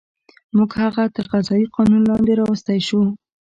[0.55, 3.01] موږ هغه تر قضایي قانون لاندې راوستی شو.